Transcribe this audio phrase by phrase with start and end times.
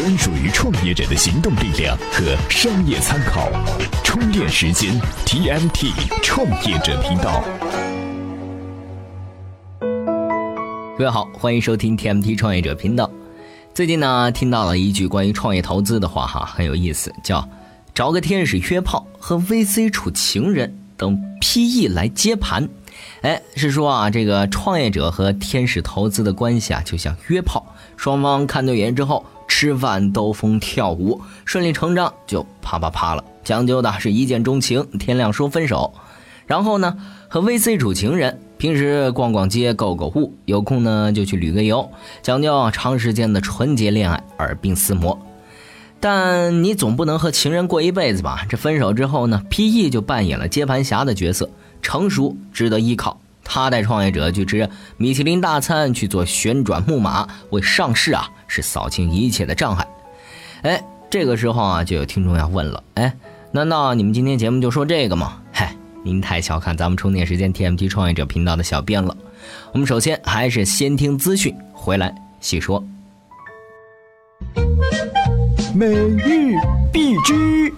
[0.00, 3.50] 专属于创业者的行动力量和商业参考。
[4.02, 5.92] 充电时间 TMT
[6.22, 7.44] 创业者频道。
[10.96, 13.10] 各位好，欢迎收听 TMT 创业者频道。
[13.74, 17.46] 最近呢，听到了一句关于创业投资的话，哈，很有意思，叫
[17.94, 22.66] “找个天使约炮和 VC 处情人，等 PE 来接盘”。
[23.20, 33.24] 哎，是说啊，这个创业者和天使投资的关系啊，就像约炮，双方看对眼之后，吃饭、兜风、跳舞，顺理成章就啪啪啪了。
[33.42, 35.92] 讲究的是一见钟情，天亮说分手。
[36.46, 36.96] 然后呢，
[37.28, 38.40] 和 VC 处情人。
[38.58, 41.90] 平时逛逛街、购购物，有空呢就去旅个游，
[42.22, 45.18] 讲究长时间的纯洁恋爱，耳鬓厮磨。
[45.98, 48.46] 但你总不能和情人过一辈子吧？
[48.48, 51.50] 这分手之后呢，PE 就扮演了接盘侠的角色，
[51.82, 53.18] 成熟值得依靠。
[53.42, 59.86] 他带创业者去吃米其林大餐，去做旋转木马，为上市啊是扫清一切的障碍。
[60.62, 63.14] 哎，这个时候啊，就有听众要问了：哎，
[63.52, 65.40] 难道你们今天节目就说这个吗？
[65.52, 65.74] 嗨。
[66.02, 69.14] 您太小看咱们充电时间 TMT 创业者频道的小编了。
[69.72, 72.82] 我们首先还是先听资讯，回来细说。
[75.74, 76.54] 每日
[76.90, 77.70] 必知。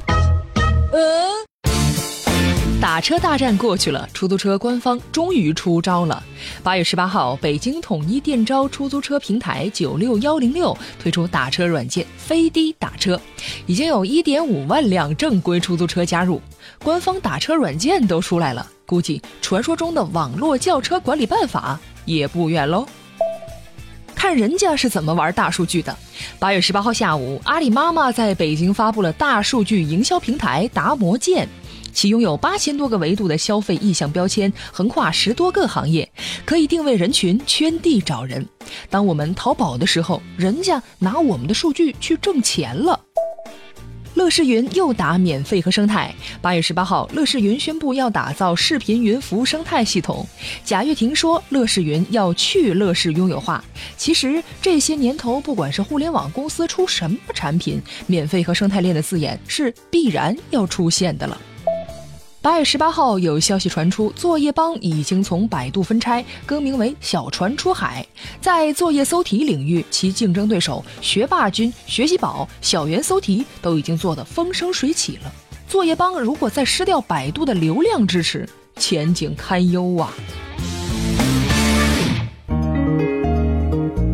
[2.92, 6.22] 打车大战过去了，出租车官方终于出招了。
[6.62, 13.18] 八月十八号，北京统一电招出租车平台九六幺零六推出打车软件飞滴打车，
[13.64, 16.38] 已经有一点五万辆正规出租车加入，
[16.84, 22.86] 官方打车软件都出来了，估计传说中的网络叫车管理办法也不远喽。
[24.14, 25.96] 看人家是怎么玩大数据的。
[26.38, 31.48] 八月十八号下午，阿里妈妈在北京发布了大数据营销平台达摩剑。
[31.92, 36.10] 其拥有八千多个维度的消费意向标签，横跨十多个行业，
[36.44, 38.46] 可以定位人群、圈地找人。
[38.90, 42.98] 当我们淘宝的时候，人家拿我们的数据去挣钱了。
[44.14, 46.14] 乐视云又打免费和生态。
[46.42, 50.27] 八月十八号，乐视云宣布要打造视频云服务生态系统。
[50.62, 53.64] 贾跃亭说，乐视云要去乐视拥有化。
[53.96, 61.40] 其实这些年头，不管是互联网公司出什么产品，免费和生态链的字眼是必然要出现的了。
[62.42, 68.05] 八月十八号，有消息传出，作业帮已经从百度分拆，更名为小船出海。
[68.41, 75.33] 在作业搜题领域，其竞争对手学霸君、学习宝、小猿搜题都已经做得风生水起了。
[75.69, 80.13] 作业帮如果再失掉百度的流量支持，前景堪忧啊！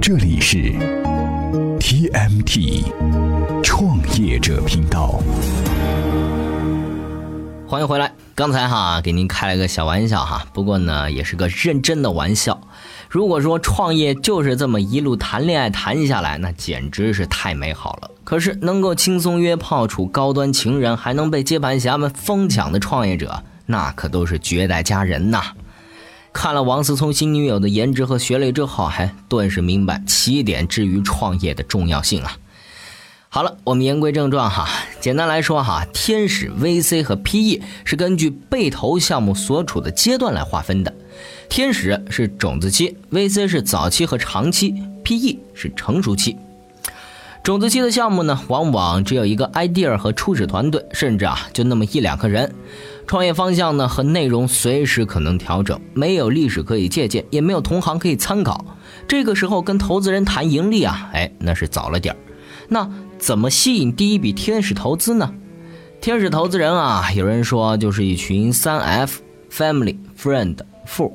[0.02, 0.74] 这里是
[1.80, 2.84] TMT
[3.62, 5.18] 创业者频道。
[7.68, 8.10] 欢迎回来。
[8.34, 12.58] 刚才哈给您开了个小玩笑哈，不过呢也是个认真的玩笑。
[13.10, 18.10] 如果说创业就是这么一路谈恋爱谈下来，那简直是太美好了。
[18.24, 25.42] 可是能够轻松约炮处高端情人，还能被接盘侠们疯抢的创业者，那可都是绝代佳人呐。
[26.32, 32.34] 看了王思聪新女友的颜值和学历之后，还顿时明白起点之于创业的重要性啊。
[33.38, 34.68] 好了，我们言归正传哈。
[34.98, 40.92] 简单来说哈，天使 VC 和 PE 是根据被投项目所处的阶段来划分的。
[41.48, 46.36] 天使是种子期，VC 是早期和长期，PE 是成熟期。
[47.44, 52.52] 种子期的项目呢，往往只有一个 idea 和初始团队，甚至啊就那么一两个人。
[53.06, 58.64] 创业方向呢和内容随时可能调整，没有历史可以借鉴，也没有同行可以参考。
[59.06, 62.18] 这个时候跟投资人谈盈利啊，哎，那是早了点儿。
[62.68, 65.32] 那怎么吸引第一笔天使投资呢？
[66.00, 71.12] 天使投资人啊，有人说就是一群三 F：family、friend、富，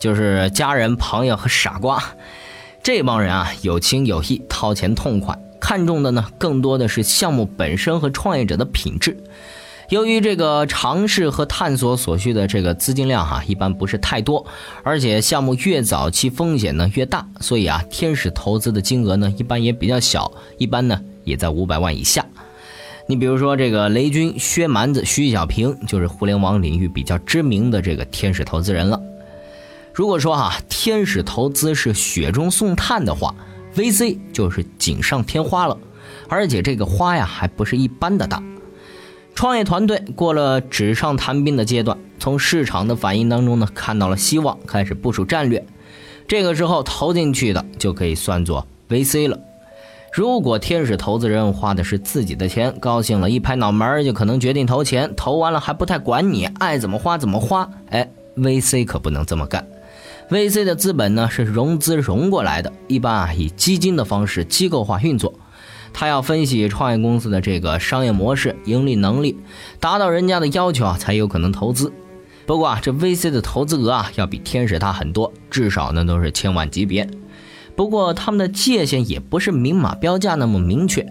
[0.00, 2.02] 就是家人、朋友和傻瓜。
[2.82, 9.16] 这帮人啊，有情有义，掏钱痛快，看重的呢，更多的是项目本身和创业者的品质。
[9.88, 14.44] 由于这个尝试和探索所需的这个资金量哈，一般不是太多，
[14.82, 22.26] 而且项目越早期风险呢越大，所以啊，天使投资的金额呢一般也比较小，一般呢也在五百万以下。
[23.08, 29.00] 你比如说这个雷军、薛蛮子、徐小平，就是互联网领域比较知名的这个天使投资人了。
[29.94, 33.32] 如果说哈，天使投资是雪中送炭的话
[33.76, 35.78] ，VC 就是锦上添花了，
[36.28, 38.42] 而且这个花呀还不是一般的大。
[39.36, 45.62] 创业团队过了纸上谈兵的阶段，从市场的反应当中呢，看到了希望，开始部署战略。
[46.26, 49.38] 这个时候投进去的就可以算作 VC 了。
[50.10, 57.68] 如果天使投资人花的是自己的钱，高兴了一拍脑门就可能决定投钱，投完了还不太管你，爱怎么花怎么花。
[57.90, 59.68] 哎，VC 可不能这么干。
[60.30, 65.34] VC 的资本呢是融资融过来的，一般啊以基金的方式机构化运作。
[65.92, 69.36] 他要分析创业公司的这个商业模式、盈利能力，
[69.80, 71.92] 达到人家的要求啊，才有可能投资。
[72.46, 77.08] 不过啊，这 VC 的投资额啊，要比天使大很多，至少呢都是千万级别。
[77.74, 81.06] 不过他们的界限也不是明码标价那么明确。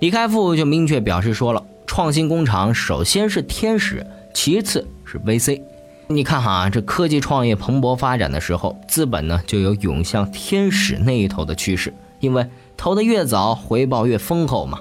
[0.00, 5.60] 李开复就明确表示说了，创新工厂首先是天使，其次是 VC。
[6.06, 12.46] 你看哈，这科技创业蓬勃发展的时候，资本呢就有涌向天使那一头的趋势，因为
[12.78, 14.80] 投的越早，回报越丰厚嘛。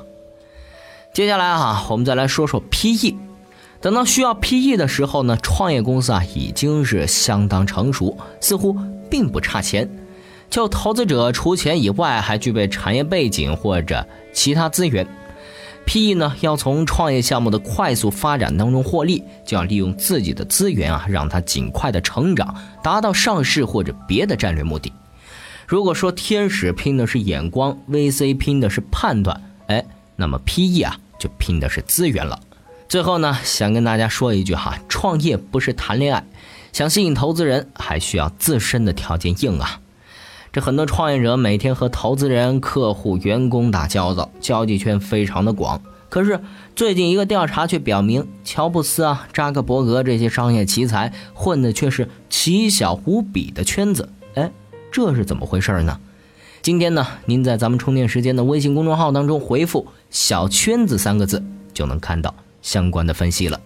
[1.11, 3.15] 接下来哈，我们再来说说 PE。
[3.81, 8.77] 等到需要 PE 的时候呢，创业公司啊已经是相当成熟，似乎
[9.09, 9.89] 并不差钱。
[10.49, 15.05] 就投资者除钱以外，还具备产业背景或者其他资源。
[15.87, 22.53] PE 呢要从创业项目的快速发展当中获利，就要利用自己的资源啊，让它尽快的成长，
[22.83, 24.93] 达到上市或者别的战略目的。
[25.67, 29.83] 如果说天使拼的是眼光，VC 拼的是判断，哎，
[30.15, 32.39] 那么 PE 啊就拼的是资源了。
[32.87, 36.25] 最后呢，想跟大家说一句哈，创业不是谈恋爱，
[36.71, 39.81] 想吸引投资人，还需要自身的条件硬啊。
[40.53, 45.81] 这很多创业者每天和投资人、客户、员工打交道，交际圈非常的广。
[46.07, 46.39] 可是
[46.77, 54.07] 最近一个调查却表明，乔布斯啊、扎克伯格这些商业奇才混的却是奇小无比的圈子。
[54.91, 55.99] 这是怎么回事呢？
[56.61, 61.43] 今天呢，您在咱们充电时间的微信公众号当中回复“小圈子”三个字，
[61.73, 62.33] 就能看到。
[62.63, 63.57] 相关的分析了。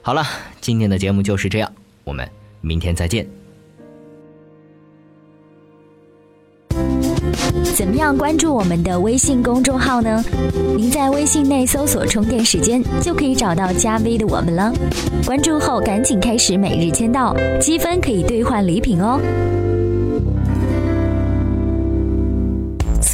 [0.00, 0.24] 好了，
[0.60, 1.70] 今天的节目就是这样，
[2.04, 2.26] 我们
[2.62, 3.26] 明天再见。
[7.74, 10.24] 怎么样关注我们的微信公众号呢？
[10.76, 14.72] 您在微信内搜索“充电时间”就可以找到加 V 的我们了。
[15.26, 19.20] 关注后赶紧开始每日签到，积分可以兑换礼品哦。